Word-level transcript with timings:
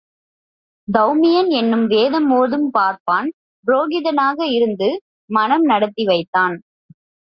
தெளமியன் 0.87 1.49
என்னும் 1.51 1.83
வேதம் 1.85 2.29
ஒதும் 2.31 2.65
பார்ப்பான் 2.71 3.29
புரோகிதனாக 3.65 4.39
இருந்து 4.49 4.89
மணம் 5.29 5.61
நடத்தி 5.63 6.05
வைத்தான். 6.05 6.57